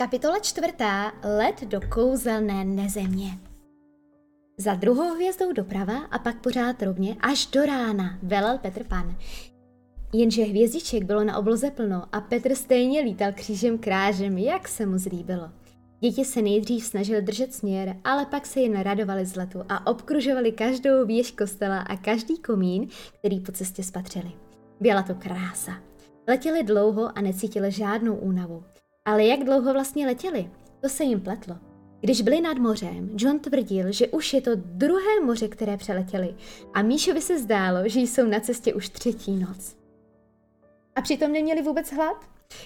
Kapitola 0.00 0.38
čtvrtá. 0.38 1.12
Let 1.24 1.64
do 1.64 1.80
kouzelné 1.94 2.64
nezemě. 2.64 3.30
Za 4.58 4.74
druhou 4.74 5.14
hvězdou 5.14 5.52
doprava 5.52 5.98
a 5.98 6.18
pak 6.18 6.40
pořád 6.40 6.82
rovně 6.82 7.16
až 7.20 7.46
do 7.46 7.66
rána 7.66 8.18
velel 8.22 8.58
Petr 8.58 8.84
Pan. 8.84 9.16
Jenže 10.12 10.42
hvězdiček 10.42 11.04
bylo 11.04 11.24
na 11.24 11.38
obloze 11.38 11.70
plno 11.70 12.04
a 12.12 12.20
Petr 12.20 12.54
stejně 12.54 13.00
lítal 13.00 13.32
křížem 13.32 13.78
krážem, 13.78 14.38
jak 14.38 14.68
se 14.68 14.86
mu 14.86 14.98
zlíbilo. 14.98 15.50
Děti 16.00 16.24
se 16.24 16.42
nejdřív 16.42 16.84
snažili 16.84 17.22
držet 17.22 17.54
směr, 17.54 17.96
ale 18.04 18.26
pak 18.26 18.46
se 18.46 18.60
jen 18.60 18.80
radovali 18.80 19.26
z 19.26 19.36
letu 19.36 19.62
a 19.68 19.86
obkružovali 19.86 20.52
každou 20.52 21.06
věž 21.06 21.30
kostela 21.30 21.78
a 21.80 21.96
každý 21.96 22.38
komín, 22.38 22.88
který 23.18 23.40
po 23.40 23.52
cestě 23.52 23.82
spatřili. 23.82 24.32
Byla 24.80 25.02
to 25.02 25.14
krása. 25.14 25.72
Letěli 26.28 26.62
dlouho 26.62 27.18
a 27.18 27.20
necítili 27.20 27.70
žádnou 27.70 28.16
únavu. 28.16 28.64
Ale 29.04 29.24
jak 29.24 29.44
dlouho 29.44 29.72
vlastně 29.72 30.06
letěli? 30.06 30.50
To 30.80 30.88
se 30.88 31.04
jim 31.04 31.20
pletlo. 31.20 31.58
Když 32.00 32.22
byli 32.22 32.40
nad 32.40 32.58
mořem, 32.58 33.10
John 33.16 33.38
tvrdil, 33.38 33.92
že 33.92 34.08
už 34.08 34.32
je 34.32 34.40
to 34.40 34.50
druhé 34.54 35.20
moře, 35.24 35.48
které 35.48 35.76
přeletěli 35.76 36.34
a 36.74 36.82
Míšovi 36.82 37.20
se 37.20 37.38
zdálo, 37.38 37.88
že 37.88 38.00
jsou 38.00 38.26
na 38.26 38.40
cestě 38.40 38.74
už 38.74 38.88
třetí 38.88 39.36
noc. 39.36 39.76
A 40.96 41.02
přitom 41.02 41.32
neměli 41.32 41.62
vůbec 41.62 41.92
hlad? 41.92 42.16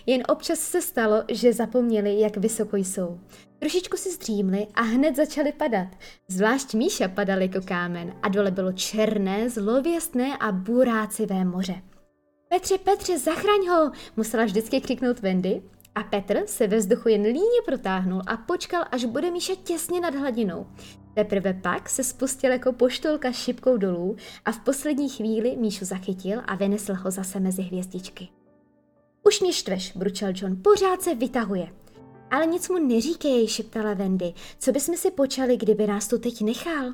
Jen 0.07 0.23
občas 0.29 0.59
se 0.59 0.83
stalo, 0.83 1.25
že 1.29 1.53
zapomněli, 1.53 2.21
jak 2.21 2.37
vysoko 2.37 2.77
jsou. 2.77 3.21
Trošičku 3.59 3.97
si 3.97 4.13
zdřímli 4.13 4.67
a 4.75 4.83
hned 4.83 5.17
začali 5.17 5.53
padat. 5.53 5.89
Zvlášť 6.29 6.75
Míša 6.75 7.09
padal 7.09 7.43
jako 7.43 7.61
kámen 7.65 8.15
a 8.23 8.29
dole 8.29 8.51
bylo 8.51 8.73
černé, 8.73 9.51
zlověstné 9.51 10.37
a 10.41 10.53
burácivé 10.53 11.45
moře. 11.45 11.83
Petře, 12.49 12.79
Petře, 12.79 13.19
zachraň 13.19 13.69
ho, 13.69 13.93
musela 14.17 14.45
vždycky 14.45 14.81
křiknout 14.81 15.21
Wendy 15.21 15.63
a 15.95 16.03
Petr 16.03 16.43
se 16.47 16.67
ve 16.67 16.77
vzduchu 16.77 17.09
jen 17.09 17.23
líně 17.23 17.63
protáhnul 17.65 18.23
a 18.27 18.37
počkal, 18.37 18.85
až 18.91 19.05
bude 19.05 19.31
Míša 19.31 19.53
těsně 19.65 20.01
nad 20.01 20.15
hladinou. 20.15 20.67
Teprve 21.15 21.55
pak 21.55 21.89
se 21.89 22.05
spustil 22.05 22.51
jako 22.51 22.73
poštolka 22.73 23.33
šipkou 23.33 23.77
dolů 23.77 24.17
a 24.45 24.53
v 24.53 24.59
poslední 24.59 25.09
chvíli 25.09 25.57
Míšu 25.57 25.85
zachytil 25.85 26.43
a 26.47 26.55
vynesl 26.55 26.95
ho 26.95 27.11
zase 27.11 27.41
mezi 27.41 27.63
hvězdičky. 27.63 28.29
Už 29.23 29.41
mě 29.41 29.53
štveš, 29.53 29.97
bručel 29.97 30.33
John, 30.35 30.57
pořád 30.63 31.03
se 31.03 31.15
vytahuje. 31.15 31.69
Ale 32.31 32.47
nic 32.47 32.69
mu 32.69 32.79
neříkej, 32.79 33.49
šeptala 33.49 33.95
Wendy. 33.95 34.35
Co 34.59 34.73
bychom 34.73 34.97
si 34.97 35.11
počali, 35.11 35.57
kdyby 35.57 35.87
nás 35.87 36.09
tu 36.09 36.19
teď 36.19 36.43
nechal? 36.43 36.93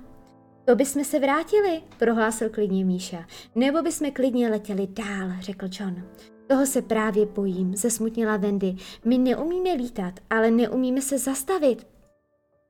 To 0.64 0.76
bychom 0.76 1.04
se 1.04 1.18
vrátili, 1.18 1.82
prohlásil 1.98 2.50
klidně 2.50 2.84
Míša. 2.84 3.26
Nebo 3.54 3.82
bychom 3.82 4.12
klidně 4.12 4.48
letěli 4.48 4.86
dál, 4.86 5.30
řekl 5.40 5.66
John. 5.80 6.02
Toho 6.50 6.66
se 6.66 6.82
právě 6.82 7.26
bojím, 7.26 7.76
zesmutnila 7.76 8.36
Wendy. 8.36 8.76
My 9.04 9.18
neumíme 9.18 9.72
lítat, 9.72 10.14
ale 10.30 10.50
neumíme 10.50 11.00
se 11.00 11.18
zastavit. 11.18 11.86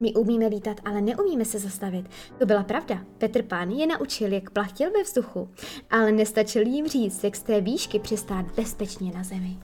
My 0.01 0.15
umíme 0.15 0.47
lítat, 0.47 0.81
ale 0.85 1.01
neumíme 1.01 1.45
se 1.45 1.59
zastavit. 1.59 2.09
To 2.39 2.47
byla 2.47 2.63
pravda. 2.63 3.05
Petr 3.19 3.43
Pán 3.43 3.71
je 3.71 3.87
naučil, 3.87 4.33
jak 4.33 4.51
plachtil 4.51 4.91
ve 4.91 5.03
vzduchu, 5.03 5.49
ale 5.91 6.13
nestačil 6.13 6.67
jim 6.67 6.87
říct, 6.87 7.25
jak 7.25 7.37
z 7.37 7.43
té 7.43 7.61
výšky 7.61 7.99
přistát 7.99 8.47
bezpečně 8.57 9.13
na 9.13 9.23
zemi. 9.25 9.59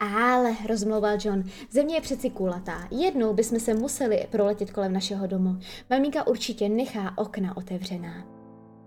Ale, 0.00 0.56
rozmlouval 0.68 1.18
John, 1.24 1.44
země 1.70 1.94
je 1.94 2.00
přeci 2.00 2.30
kulatá. 2.30 2.88
Jednou 2.90 3.34
bychom 3.34 3.60
se 3.60 3.74
museli 3.74 4.26
proletět 4.30 4.70
kolem 4.70 4.92
našeho 4.92 5.26
domu. 5.26 5.58
Maminka 5.90 6.26
určitě 6.26 6.68
nechá 6.68 7.18
okna 7.18 7.56
otevřená. 7.56 8.24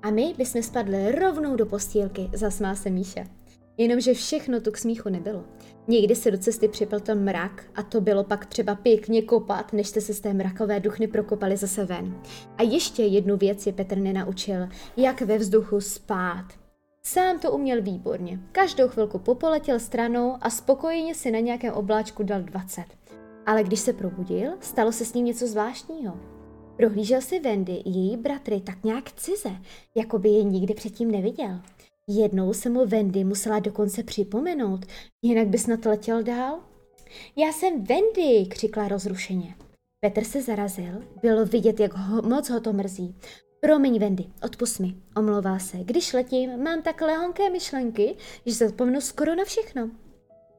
A 0.02 0.12
my 0.12 0.34
bychom 0.38 0.64
spadli 0.64 1.12
rovnou 1.12 1.56
do 1.56 1.66
postýlky, 1.66 2.30
zasmál 2.34 2.76
se 2.76 2.90
Míša. 2.90 3.39
Jenomže 3.80 4.14
všechno 4.14 4.62
tu 4.62 4.72
k 4.72 4.78
smíchu 4.78 5.10
nebylo. 5.10 5.44
Někdy 5.88 6.16
se 6.16 6.32
do 6.32 6.38
cesty 6.38 6.68
připl 6.68 7.00
ten 7.00 7.24
mrak 7.24 7.66
a 7.76 7.84
to 7.84 8.02
bylo 8.02 8.24
pak 8.24 8.46
třeba 8.46 8.76
pěkně 8.76 9.22
kopat, 9.22 9.74
než 9.74 9.88
jste 9.88 10.02
se 10.02 10.14
z 10.14 10.20
té 10.20 10.34
mrakové 10.34 10.80
duchny 10.80 11.08
prokopali 11.08 11.58
zase 11.58 11.86
ven. 11.86 12.22
A 12.58 12.64
ještě 12.64 13.04
jednu 13.04 13.38
věc 13.38 13.68
je 13.68 13.73
Petr 13.73 13.98
nenaučil, 13.98 14.68
jak 14.98 15.22
ve 15.22 15.38
vzduchu 15.38 15.82
spát. 15.82 16.45
Sám 17.04 17.39
to 17.39 17.52
uměl 17.52 17.82
výborně. 17.82 18.39
Každou 18.52 18.88
chvilku 18.88 19.20
popoletěl 19.20 19.80
stranou 19.80 20.38
a 20.42 20.50
spokojeně 20.50 21.16
si 21.16 21.32
na 21.32 21.39
nějakém 21.39 21.73
obláčku 21.73 22.23
dal 22.23 22.42
20. 22.42 22.84
Ale 23.45 23.64
když 23.64 23.80
se 23.80 23.94
probudil, 23.94 24.52
stalo 24.60 24.92
se 24.92 25.06
s 25.06 25.14
ním 25.14 25.26
něco 25.26 25.48
zvláštního. 25.48 26.18
Prohlížel 26.78 27.22
si 27.22 27.39
Wendy 27.39 27.73
i 27.73 27.89
její 27.89 28.18
bratry 28.18 28.62
tak 28.62 28.84
nějak 28.84 29.12
cize, 29.12 29.52
jako 29.95 30.20
by 30.20 30.30
je 30.30 30.44
nikdy 30.44 30.73
předtím 30.73 31.12
neviděl. 31.12 31.60
Jednou 32.11 32.53
se 32.53 32.70
mu 32.70 32.86
Wendy 32.86 33.23
musela 33.23 33.59
dokonce 33.59 34.03
připomenout, 34.03 34.86
jinak 35.21 35.47
by 35.47 35.58
snad 35.58 35.86
letěl 35.86 36.23
dál. 36.23 36.59
Já 37.36 37.52
jsem 37.53 37.83
Wendy, 37.83 38.45
křikla 38.49 38.87
rozrušeně. 38.87 39.55
Petr 39.99 40.23
se 40.23 40.42
zarazil, 40.42 41.03
bylo 41.21 41.45
vidět, 41.45 41.80
jak 41.80 41.93
ho, 41.93 42.21
moc 42.21 42.49
ho 42.49 42.59
to 42.59 42.73
mrzí. 42.73 43.15
Promiň, 43.61 43.99
Wendy, 43.99 44.25
odpust 44.43 44.80
mi, 44.80 44.95
omlouvá 45.17 45.59
se. 45.59 45.77
Když 45.77 46.14
letím, 46.14 46.64
mám 46.64 46.81
tak 46.81 47.02
lehonké 47.02 47.49
myšlenky, 47.49 48.15
že 48.45 48.53
zapomnu 48.53 49.02
skoro 49.02 49.36
na 49.36 49.43
všechno. 49.43 49.89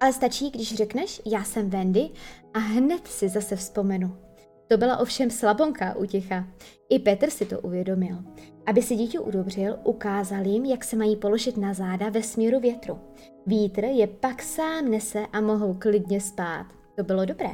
Ale 0.00 0.12
stačí, 0.12 0.50
když 0.50 0.74
řekneš, 0.74 1.22
já 1.26 1.44
jsem 1.44 1.70
Wendy 1.70 2.10
a 2.54 2.58
hned 2.58 3.06
si 3.06 3.28
zase 3.28 3.56
vzpomenu. 3.56 4.16
To 4.68 4.76
byla 4.76 4.96
ovšem 4.96 5.30
slabonká 5.30 5.96
útěcha. 5.96 6.46
I 6.90 6.98
Petr 6.98 7.30
si 7.30 7.46
to 7.46 7.60
uvědomil. 7.60 8.16
Aby 8.70 8.82
si 8.82 8.96
dítě 8.96 9.20
udobřil, 9.20 9.78
ukázal 9.84 10.46
jim, 10.46 10.64
jak 10.64 10.84
se 10.84 10.96
mají 10.96 11.16
položit 11.16 11.56
na 11.56 11.74
záda 11.74 12.08
ve 12.08 12.22
směru 12.22 12.60
větru. 12.60 12.98
Vítr 13.46 13.84
je 13.84 14.06
pak 14.06 14.42
sám 14.42 14.90
nese 14.90 15.26
a 15.32 15.40
mohou 15.40 15.74
klidně 15.74 16.20
spát. 16.20 16.66
To 16.96 17.02
bylo 17.04 17.24
dobré. 17.24 17.50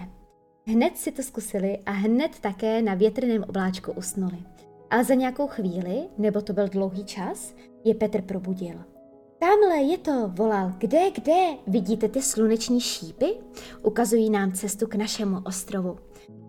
Hned 0.66 0.96
si 0.96 1.12
to 1.12 1.22
zkusili 1.22 1.78
a 1.86 1.90
hned 1.90 2.40
také 2.40 2.82
na 2.82 2.94
větrném 2.94 3.44
obláčku 3.48 3.92
usnuli. 3.92 4.38
Ale 4.90 5.04
za 5.04 5.14
nějakou 5.14 5.46
chvíli, 5.46 6.08
nebo 6.18 6.40
to 6.40 6.52
byl 6.52 6.68
dlouhý 6.68 7.04
čas, 7.04 7.54
je 7.84 7.94
Petr 7.94 8.22
probudil. 8.22 8.84
Tamhle 9.38 9.76
je 9.76 9.98
to, 9.98 10.28
volal. 10.28 10.72
Kde, 10.78 11.10
kde? 11.10 11.46
Vidíte 11.66 12.08
ty 12.08 12.22
sluneční 12.22 12.80
šípy? 12.80 13.26
Ukazují 13.82 14.30
nám 14.30 14.52
cestu 14.52 14.86
k 14.86 14.94
našemu 14.94 15.38
ostrovu. 15.44 15.98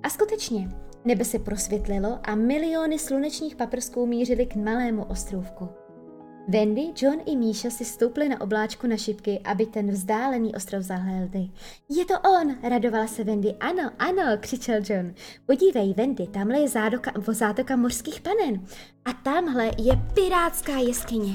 A 0.03 0.09
skutečně, 0.09 0.69
nebe 1.07 1.25
se 1.25 1.39
prosvětlilo 1.39 2.19
a 2.23 2.35
miliony 2.35 2.99
slunečních 2.99 3.55
paprsků 3.55 4.05
mířily 4.05 4.45
k 4.45 4.55
malému 4.55 5.03
ostrovku. 5.03 5.69
Wendy, 6.49 6.93
John 7.01 7.19
i 7.25 7.35
Míša 7.35 7.69
si 7.69 7.85
stoupli 7.85 8.29
na 8.29 8.41
obláčku 8.41 8.87
na 8.87 8.97
šipky, 8.97 9.39
aby 9.43 9.65
ten 9.65 9.91
vzdálený 9.91 10.55
ostrov 10.55 10.83
zahlédli. 10.83 11.49
Je 11.89 12.05
to 12.05 12.13
on, 12.19 12.57
radovala 12.63 13.07
se 13.07 13.23
Wendy. 13.23 13.55
Ano, 13.59 13.91
ano, 13.99 14.23
křičel 14.39 14.81
John. 14.89 15.13
Podívej, 15.45 15.93
Wendy, 15.93 16.27
tamhle 16.27 16.59
je 16.59 16.69
zádoka, 16.69 17.11
zátoka 17.31 17.75
mořských 17.75 18.21
panen. 18.21 18.65
A 19.05 19.13
tamhle 19.13 19.65
je 19.65 19.93
pirátská 20.13 20.77
jeskyně. 20.77 21.33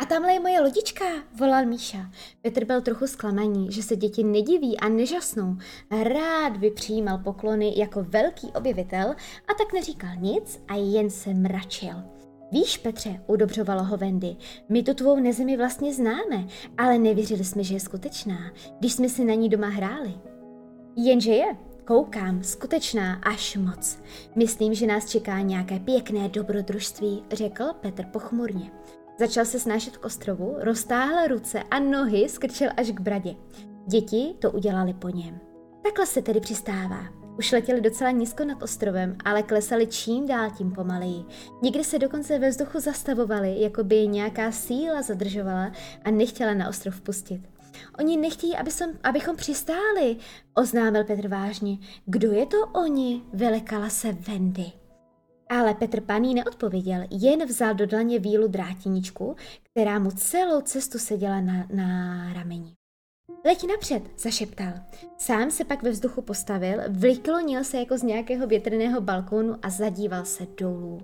A 0.00 0.04
tamhle 0.06 0.32
je 0.32 0.40
moje 0.40 0.60
lodička, 0.60 1.04
volal 1.38 1.66
Míša. 1.66 2.10
Petr 2.42 2.64
byl 2.64 2.80
trochu 2.80 3.06
zklamaný, 3.06 3.72
že 3.72 3.82
se 3.82 3.96
děti 3.96 4.24
nediví 4.24 4.80
a 4.80 4.88
nežasnou. 4.88 5.56
Rád 6.02 6.56
by 6.56 6.70
přijímal 6.70 7.18
poklony 7.18 7.74
jako 7.76 8.02
velký 8.02 8.46
objevitel 8.46 9.10
a 9.48 9.54
tak 9.58 9.72
neříkal 9.74 10.10
nic 10.16 10.62
a 10.68 10.74
jen 10.74 11.10
se 11.10 11.34
mračil. 11.34 11.94
Víš, 12.52 12.78
Petře, 12.78 13.20
udobřovalo 13.26 13.84
ho 13.84 13.96
Wendy, 13.96 14.36
my 14.68 14.82
tu 14.82 14.94
tvou 14.94 15.20
nezemi 15.20 15.56
vlastně 15.56 15.94
známe, 15.94 16.46
ale 16.78 16.98
nevěřili 16.98 17.44
jsme, 17.44 17.64
že 17.64 17.74
je 17.74 17.80
skutečná, 17.80 18.52
když 18.78 18.92
jsme 18.92 19.08
si 19.08 19.24
na 19.24 19.34
ní 19.34 19.48
doma 19.48 19.68
hráli. 19.68 20.14
Jenže 20.96 21.32
je, 21.32 21.56
koukám, 21.84 22.42
skutečná 22.42 23.14
až 23.14 23.56
moc. 23.56 23.98
Myslím, 24.36 24.74
že 24.74 24.86
nás 24.86 25.10
čeká 25.10 25.40
nějaké 25.40 25.78
pěkné 25.78 26.28
dobrodružství, 26.28 27.24
řekl 27.32 27.64
Petr 27.80 28.04
pochmurně. 28.04 28.70
Začal 29.20 29.44
se 29.44 29.60
snášet 29.60 29.96
k 29.96 30.04
ostrovu, 30.04 30.56
roztáhl 30.60 31.26
ruce 31.28 31.62
a 31.62 31.78
nohy 31.78 32.28
skrčil 32.28 32.68
až 32.76 32.90
k 32.90 33.00
bradě. 33.00 33.34
Děti 33.86 34.34
to 34.38 34.50
udělali 34.50 34.94
po 34.94 35.08
něm. 35.08 35.40
Takhle 35.82 36.06
se 36.06 36.22
tedy 36.22 36.40
přistává. 36.40 37.00
Už 37.38 37.52
letěli 37.52 37.80
docela 37.80 38.10
nízko 38.10 38.44
nad 38.44 38.62
ostrovem, 38.62 39.16
ale 39.24 39.42
klesali 39.42 39.86
čím 39.86 40.26
dál 40.26 40.50
tím 40.50 40.72
pomaleji. 40.72 41.24
Někdy 41.62 41.84
se 41.84 41.98
dokonce 41.98 42.38
ve 42.38 42.50
vzduchu 42.50 42.80
zastavovali, 42.80 43.60
jako 43.60 43.84
by 43.84 43.96
je 43.96 44.06
nějaká 44.06 44.52
síla 44.52 45.02
zadržovala 45.02 45.72
a 46.04 46.10
nechtěla 46.10 46.54
na 46.54 46.68
ostrov 46.68 47.00
pustit. 47.00 47.42
Oni 47.98 48.16
nechtějí, 48.16 48.56
aby 48.56 48.70
som, 48.70 48.90
abychom 49.02 49.36
přistáli, 49.36 50.16
oznámil 50.54 51.04
Petr 51.04 51.28
vážně. 51.28 51.78
Kdo 52.06 52.32
je 52.32 52.46
to 52.46 52.66
oni? 52.66 53.22
Vylekala 53.32 53.88
se 53.88 54.12
Wendy. 54.12 54.79
Ale 55.50 55.74
Petr 55.74 56.00
Paný 56.00 56.34
neodpověděl, 56.34 57.00
jen 57.10 57.46
vzal 57.46 57.74
do 57.74 57.86
dlaně 57.86 58.18
vílu 58.18 58.48
drátiničku, 58.48 59.36
která 59.70 59.98
mu 59.98 60.10
celou 60.10 60.60
cestu 60.60 60.98
seděla 60.98 61.40
na, 61.40 61.66
na 61.74 62.32
rameni. 62.32 62.74
Leď 63.44 63.66
napřed, 63.68 64.02
zašeptal. 64.18 64.72
Sám 65.18 65.50
se 65.50 65.64
pak 65.64 65.82
ve 65.82 65.90
vzduchu 65.90 66.22
postavil, 66.22 66.78
vyklonil 66.88 67.64
se 67.64 67.76
jako 67.76 67.98
z 67.98 68.02
nějakého 68.02 68.46
větrného 68.46 69.00
balkónu 69.00 69.56
a 69.62 69.70
zadíval 69.70 70.24
se 70.24 70.46
dolů. 70.60 71.00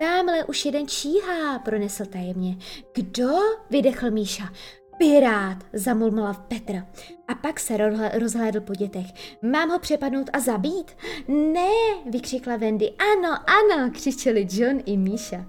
Tamhle 0.00 0.44
už 0.44 0.64
jeden 0.64 0.88
číhá, 0.88 1.58
pronesl 1.58 2.04
tajemně. 2.06 2.56
Kdo? 2.94 3.28
vydechl 3.70 4.10
Míša. 4.10 4.52
Pirát, 5.00 5.56
zamulmala 5.72 6.34
Petr. 6.34 6.72
A 7.28 7.34
pak 7.34 7.60
se 7.60 7.76
rozhlédl 8.18 8.60
po 8.60 8.74
dětech. 8.74 9.06
Mám 9.42 9.70
ho 9.70 9.78
přepadnout 9.78 10.30
a 10.32 10.40
zabít? 10.40 10.90
Ne, 11.28 11.70
vykřikla 12.10 12.56
Wendy. 12.56 12.90
Ano, 12.90 13.28
ano, 13.30 13.90
křičeli 13.92 14.46
John 14.50 14.80
i 14.86 14.96
Míša. 14.96 15.46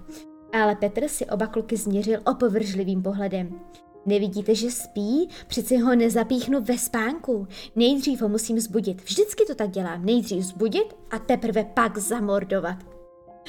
Ale 0.52 0.76
Petr 0.76 1.08
si 1.08 1.26
oba 1.26 1.46
kluky 1.46 1.76
změřil 1.76 2.20
opovržlivým 2.26 3.02
pohledem. 3.02 3.60
Nevidíte, 4.06 4.54
že 4.54 4.70
spí? 4.70 5.28
Přeci 5.46 5.76
ho 5.76 5.94
nezapíchnu 5.94 6.60
ve 6.60 6.78
spánku. 6.78 7.46
Nejdřív 7.76 8.22
ho 8.22 8.28
musím 8.28 8.60
zbudit. 8.60 9.02
Vždycky 9.04 9.44
to 9.46 9.54
tak 9.54 9.70
dělám. 9.70 10.04
Nejdřív 10.04 10.42
zbudit 10.42 10.96
a 11.10 11.18
teprve 11.18 11.64
pak 11.64 11.98
zamordovat. 11.98 12.76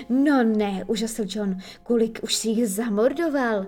No 0.09 0.44
ne, 0.44 0.83
užasil 0.88 1.25
John, 1.27 1.57
kolik 1.83 2.19
už 2.23 2.35
si 2.35 2.50
jich 2.50 2.67
zamordoval. 2.67 3.65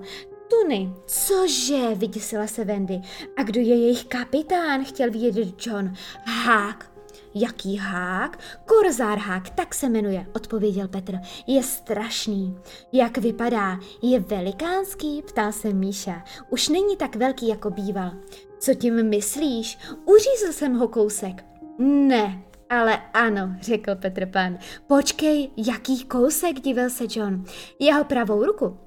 Tuny, 0.50 0.94
cože, 1.06 1.96
vyděsila 1.96 2.48
se 2.48 2.66
Wendy. 2.66 3.02
A 3.38 3.44
kdo 3.44 3.60
je 3.60 3.76
jejich 3.76 4.06
kapitán, 4.06 4.86
chtěl 4.86 5.12
vědět 5.12 5.68
John. 5.68 5.94
Hák. 6.26 6.92
Jaký 7.36 7.78
hák? 7.78 8.40
Korzár 8.66 9.18
hák, 9.18 9.50
tak 9.50 9.76
se 9.76 9.90
jmenuje, 9.90 10.26
odpověděl 10.36 10.88
Petr. 10.88 11.16
Je 11.48 11.64
strašný. 11.64 12.58
Jak 12.92 13.18
vypadá? 13.18 13.80
Je 14.02 14.20
velikánský? 14.20 15.22
Ptal 15.22 15.52
se 15.52 15.74
Míša. 15.74 16.24
Už 16.50 16.70
není 16.70 16.98
tak 16.98 17.16
velký, 17.16 17.48
jako 17.48 17.70
býval. 17.70 18.12
Co 18.60 18.74
tím 18.74 19.10
myslíš? 19.10 19.78
Uřízl 20.06 20.52
jsem 20.54 20.74
ho 20.74 20.88
kousek. 20.88 21.46
Ne, 21.80 22.44
ale 22.70 23.02
ano, 23.14 23.56
řekl 23.62 23.96
Petr 23.96 24.26
Pan. 24.26 24.58
Počkej, 24.88 25.50
jaký 25.58 26.04
kousek, 26.06 26.60
divil 26.60 26.90
se 26.90 27.04
John. 27.10 27.44
Jeho 27.80 28.04
pravou 28.04 28.46
ruku 28.46 28.78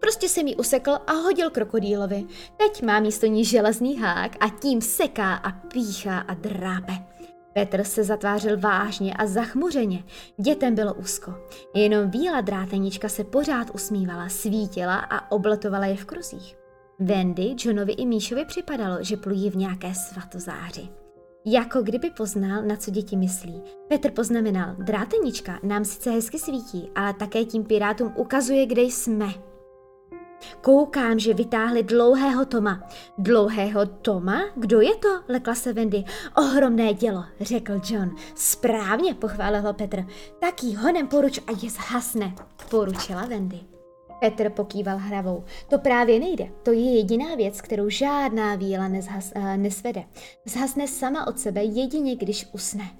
Prostě 0.00 0.28
jsem 0.28 0.46
ji 0.46 0.56
usekl 0.56 0.90
a 1.06 1.12
hodil 1.12 1.50
krokodýlovi. 1.50 2.24
Teď 2.56 2.82
má 2.82 3.00
místo 3.00 3.26
ní 3.26 3.44
železný 3.44 3.98
hák 3.98 4.36
a 4.40 4.48
tím 4.48 4.80
seká 4.80 5.34
a 5.34 5.50
píchá 5.50 6.18
a 6.18 6.34
drápe. 6.34 6.92
Petr 7.52 7.84
se 7.84 8.04
zatvářil 8.04 8.60
vážně 8.60 9.14
a 9.14 9.26
zachmuřeně. 9.26 10.04
Dětem 10.36 10.74
bylo 10.74 10.94
úzko. 10.94 11.34
Jenom 11.74 12.10
víla 12.10 12.40
drátenička 12.40 13.08
se 13.08 13.24
pořád 13.24 13.70
usmívala, 13.74 14.28
svítila 14.28 14.96
a 14.96 15.30
obletovala 15.30 15.86
je 15.86 15.96
v 15.96 16.04
kruzích. 16.04 16.56
Wendy, 16.98 17.54
Johnovi 17.58 17.92
i 17.92 18.06
Míšovi 18.06 18.44
připadalo, 18.44 18.96
že 19.00 19.16
plují 19.16 19.50
v 19.50 19.56
nějaké 19.56 19.94
svatozáři. 19.94 20.88
Jako 21.46 21.82
kdyby 21.82 22.10
poznal, 22.10 22.62
na 22.62 22.76
co 22.76 22.90
děti 22.90 23.16
myslí. 23.16 23.62
Petr 23.88 24.10
poznamenal, 24.10 24.74
drátenička 24.78 25.58
nám 25.62 25.84
sice 25.84 26.10
hezky 26.10 26.38
svítí, 26.38 26.90
ale 26.94 27.14
také 27.14 27.44
tím 27.44 27.64
pirátům 27.64 28.12
ukazuje, 28.16 28.66
kde 28.66 28.82
jsme. 28.82 29.47
Koukám, 30.60 31.18
že 31.18 31.34
vytáhli 31.34 31.82
dlouhého 31.82 32.44
Toma. 32.44 32.88
Dlouhého 33.18 33.86
Toma? 33.86 34.40
Kdo 34.56 34.80
je 34.80 34.96
to? 34.96 35.08
lekla 35.28 35.54
se 35.54 35.72
Wendy. 35.72 36.04
Ohromné 36.36 36.94
dělo, 36.94 37.24
řekl 37.40 37.80
John. 37.90 38.16
Správně, 38.34 39.14
pochválil 39.14 39.62
ho 39.62 39.72
Petr. 39.72 40.04
Tak 40.40 40.62
jí 40.62 40.76
honem 40.76 41.06
poruč 41.06 41.38
a 41.46 41.50
je 41.62 41.70
zhasne, 41.70 42.34
poručila 42.70 43.26
Wendy. 43.26 43.60
Petr 44.20 44.50
pokýval 44.50 44.98
hravou. 44.98 45.44
To 45.70 45.78
právě 45.78 46.20
nejde. 46.20 46.48
To 46.62 46.72
je 46.72 46.96
jediná 46.96 47.34
věc, 47.34 47.60
kterou 47.60 47.88
žádná 47.88 48.54
víla 48.54 48.88
nezhas, 48.88 49.32
uh, 49.36 49.56
nesvede. 49.56 50.04
Zhasne 50.44 50.88
sama 50.88 51.26
od 51.26 51.38
sebe 51.38 51.64
jedině, 51.64 52.16
když 52.16 52.46
usne. 52.52 52.90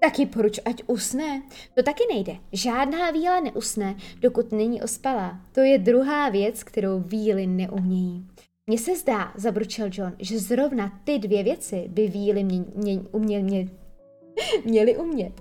Taky 0.00 0.26
poruč, 0.26 0.60
ať 0.64 0.82
usne. 0.86 1.42
To 1.74 1.82
taky 1.82 2.02
nejde. 2.12 2.36
Žádná 2.52 3.10
víla 3.10 3.40
neusne, 3.40 3.96
dokud 4.20 4.52
není 4.52 4.82
ospalá. 4.82 5.40
To 5.52 5.60
je 5.60 5.78
druhá 5.78 6.28
věc, 6.28 6.62
kterou 6.62 7.00
víly 7.00 7.46
neumějí. 7.46 8.26
Mně 8.66 8.78
se 8.78 8.96
zdá, 8.96 9.32
zabručil 9.36 9.90
John, 9.92 10.12
že 10.18 10.38
zrovna 10.38 11.00
ty 11.04 11.18
dvě 11.18 11.42
věci 11.42 11.84
by 11.88 12.08
víly 12.08 12.44
mě, 12.44 12.64
mě, 12.74 13.00
uměl, 13.12 13.42
mě, 13.42 13.68
měly 14.64 14.96
umět. 14.96 15.32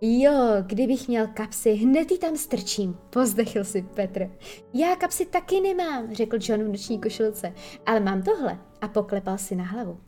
Jo, 0.00 0.32
kdybych 0.66 1.08
měl 1.08 1.26
kapsy, 1.26 1.72
hned 1.72 2.10
ji 2.10 2.18
tam 2.18 2.36
strčím, 2.36 2.98
pozdechl 3.10 3.64
si 3.64 3.82
Petr. 3.82 4.30
Já 4.74 4.96
kapsy 4.96 5.26
taky 5.26 5.60
nemám, 5.60 6.14
řekl 6.14 6.38
John 6.40 6.64
v 6.64 6.68
noční 6.68 7.00
košilce, 7.00 7.52
ale 7.86 8.00
mám 8.00 8.22
tohle 8.22 8.58
a 8.80 8.88
poklepal 8.88 9.38
si 9.38 9.56
na 9.56 9.64
hlavu. 9.64 9.98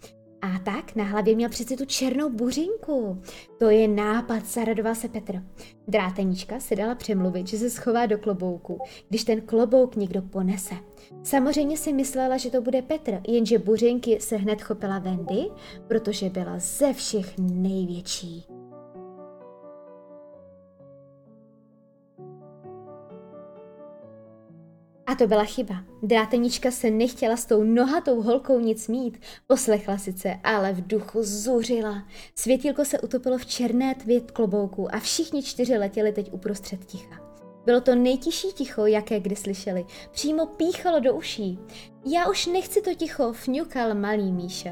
A 0.43 0.59
tak 0.59 0.97
na 0.97 1.05
hlavě 1.05 1.35
měl 1.35 1.49
přeci 1.49 1.77
tu 1.77 1.85
černou 1.85 2.31
buřinku. 2.31 3.23
To 3.59 3.71
je 3.71 3.89
nápad, 3.89 4.47
zaradoval 4.47 4.95
se 4.95 5.09
Petr. 5.09 5.43
Drátenička 5.89 6.61
se 6.61 6.77
dala 6.77 6.95
přemluvit, 6.95 7.49
že 7.49 7.59
se 7.59 7.71
schová 7.71 8.07
do 8.07 8.19
klobouku, 8.19 8.79
když 9.09 9.25
ten 9.25 9.41
klobouk 9.41 9.97
někdo 9.97 10.23
ponese. 10.23 10.75
Samozřejmě 11.23 11.77
si 11.77 11.93
myslela, 11.93 12.37
že 12.37 12.51
to 12.51 12.63
bude 12.63 12.83
Petr, 12.83 13.21
jenže 13.29 13.59
buřinky 13.59 14.21
se 14.21 14.37
hned 14.37 14.63
chopila 14.63 14.99
Wendy, 14.99 15.45
protože 15.89 16.31
byla 16.31 16.59
ze 16.59 16.93
všech 16.93 17.39
největší. 17.39 18.52
A 25.07 25.15
to 25.15 25.27
byla 25.27 25.45
chyba. 25.45 25.75
Drátenička 26.03 26.71
se 26.71 26.91
nechtěla 26.91 27.37
s 27.37 27.47
tou 27.47 27.63
nohatou 27.63 28.23
holkou 28.23 28.61
nic 28.61 28.89
mít. 28.89 29.19
Poslechla 29.47 29.99
sice, 29.99 30.41
ale 30.45 30.73
v 30.73 30.87
duchu 30.87 31.19
zuřila. 31.23 32.03
Světílko 32.35 32.85
se 32.85 33.01
utopilo 33.01 33.39
v 33.39 33.47
černé 33.47 33.95
tvě 33.95 34.21
klobouku 34.21 34.95
a 34.95 34.99
všichni 34.99 35.43
čtyři 35.43 35.79
letěli 35.79 36.13
teď 36.13 36.33
uprostřed 36.33 36.85
ticha. 36.85 37.33
Bylo 37.65 37.81
to 37.81 37.95
nejtižší 37.95 38.49
ticho, 38.49 38.87
jaké 38.87 39.21
kdy 39.21 39.37
slyšeli. 39.37 39.85
Přímo 40.11 40.47
píchalo 40.47 41.01
do 41.01 41.15
uší. 41.15 41.59
Já 42.07 42.31
už 42.31 42.47
nechci 42.47 42.83
to 42.83 42.95
ticho, 42.95 43.33
fňukal 43.33 43.95
malý 43.95 44.33
Míša. 44.33 44.71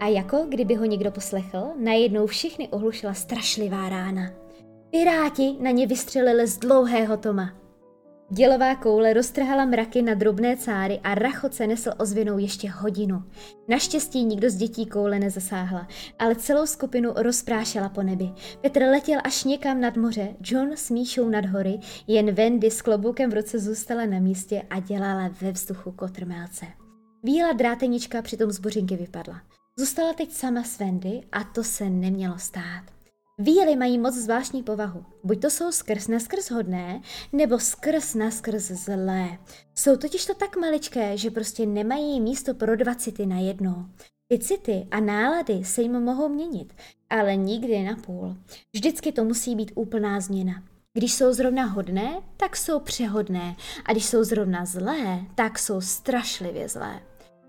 A 0.00 0.06
jako 0.06 0.46
kdyby 0.48 0.74
ho 0.74 0.84
někdo 0.84 1.10
poslechl, 1.10 1.66
najednou 1.78 2.26
všechny 2.26 2.68
ohlušila 2.68 3.14
strašlivá 3.14 3.88
rána. 3.88 4.30
Piráti 4.90 5.56
na 5.60 5.70
ně 5.70 5.86
vystřelili 5.86 6.46
z 6.46 6.58
dlouhého 6.58 7.16
Toma. 7.16 7.63
Dělová 8.30 8.74
koule 8.74 9.12
roztrhala 9.12 9.64
mraky 9.64 10.02
na 10.02 10.14
drobné 10.14 10.56
cáry 10.56 11.00
a 11.02 11.14
rachot 11.14 11.54
se 11.54 11.66
nesl 11.66 11.90
ozvěnou 11.98 12.38
ještě 12.38 12.70
hodinu. 12.70 13.22
Naštěstí 13.68 14.24
nikdo 14.24 14.50
z 14.50 14.54
dětí 14.54 14.86
koule 14.86 15.18
nezasáhla, 15.18 15.88
ale 16.18 16.36
celou 16.36 16.66
skupinu 16.66 17.12
rozprášela 17.16 17.88
po 17.88 18.02
nebi. 18.02 18.30
Petr 18.60 18.82
letěl 18.82 19.20
až 19.24 19.44
někam 19.44 19.80
nad 19.80 19.96
moře, 19.96 20.28
John 20.40 20.72
s 20.74 20.90
Míšou 20.90 21.28
nad 21.28 21.44
hory, 21.44 21.78
jen 22.06 22.34
Wendy 22.34 22.70
s 22.70 22.82
kloboukem 22.82 23.30
v 23.30 23.34
ruce 23.34 23.58
zůstala 23.58 24.06
na 24.06 24.18
místě 24.18 24.62
a 24.70 24.80
dělala 24.80 25.30
ve 25.40 25.52
vzduchu 25.52 25.92
kotrmelce. 25.92 26.66
Víla 27.22 27.52
drátenička 27.52 28.22
přitom 28.22 28.50
z 28.50 28.58
buřinky 28.58 28.96
vypadla. 28.96 29.40
Zůstala 29.78 30.12
teď 30.12 30.32
sama 30.32 30.62
s 30.62 30.78
Wendy 30.78 31.22
a 31.32 31.44
to 31.44 31.64
se 31.64 31.90
nemělo 31.90 32.38
stát. 32.38 32.82
Víly 33.38 33.76
mají 33.76 33.98
moc 33.98 34.14
zvláštní 34.14 34.62
povahu. 34.62 35.04
Buď 35.24 35.40
to 35.40 35.50
jsou 35.50 35.72
skrz 35.72 36.08
naskrz 36.08 36.50
hodné, 36.50 37.00
nebo 37.32 37.58
skrz 37.58 38.14
naskrz 38.14 38.64
zlé. 38.64 39.38
Jsou 39.74 39.96
totiž 39.96 40.26
to 40.26 40.34
tak 40.34 40.56
maličké, 40.56 41.16
že 41.16 41.30
prostě 41.30 41.66
nemají 41.66 42.20
místo 42.20 42.54
pro 42.54 42.76
dva 42.76 42.94
city 42.94 43.26
na 43.26 43.38
jedno. 43.38 43.90
Ty 44.28 44.38
city 44.38 44.86
a 44.90 45.00
nálady 45.00 45.64
se 45.64 45.82
jim 45.82 46.00
mohou 46.00 46.28
měnit, 46.28 46.74
ale 47.10 47.36
nikdy 47.36 47.82
na 47.82 47.96
půl. 47.96 48.36
Vždycky 48.74 49.12
to 49.12 49.24
musí 49.24 49.54
být 49.54 49.72
úplná 49.74 50.20
změna. 50.20 50.62
Když 50.92 51.14
jsou 51.14 51.32
zrovna 51.32 51.64
hodné, 51.64 52.20
tak 52.36 52.56
jsou 52.56 52.80
přehodné. 52.80 53.56
A 53.84 53.92
když 53.92 54.06
jsou 54.06 54.24
zrovna 54.24 54.64
zlé, 54.64 55.20
tak 55.34 55.58
jsou 55.58 55.80
strašlivě 55.80 56.68
zlé. 56.68 57.00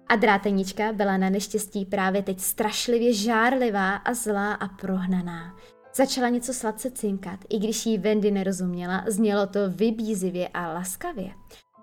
A 0.08 0.16
drátenička 0.16 0.94
byla 0.94 1.18
na 1.18 1.30
neštěstí 1.30 1.86
právě 1.86 2.22
teď 2.22 2.40
strašlivě 2.40 3.14
žárlivá 3.14 3.96
a 3.96 4.14
zlá 4.14 4.54
a 4.54 4.68
prohnaná. 4.68 5.56
Začala 5.98 6.30
něco 6.30 6.54
sladce 6.54 6.92
cinkat, 6.92 7.40
i 7.50 7.60
když 7.60 7.86
jí 7.86 7.98
Wendy 7.98 8.32
nerozuměla, 8.32 9.04
znělo 9.08 9.48
to 9.48 9.60
vybízivě 9.70 10.48
a 10.48 10.74
laskavě. 10.74 11.32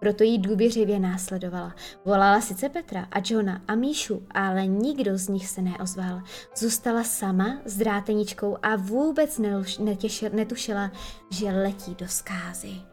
Proto 0.00 0.24
jí 0.24 0.38
důvěřivě 0.38 0.98
následovala. 0.98 1.74
Volala 2.04 2.40
sice 2.40 2.68
Petra 2.68 3.08
a 3.10 3.20
Johna 3.24 3.62
a 3.68 3.74
Míšu, 3.74 4.26
ale 4.30 4.66
nikdo 4.66 5.18
z 5.18 5.28
nich 5.28 5.48
se 5.48 5.62
neozval. 5.62 6.22
Zůstala 6.56 7.04
sama 7.04 7.60
s 7.64 7.76
dráteničkou 7.76 8.58
a 8.62 8.76
vůbec 8.76 9.40
netušila, 10.32 10.92
že 11.30 11.46
letí 11.46 11.94
do 11.94 12.08
skázy. 12.08 12.91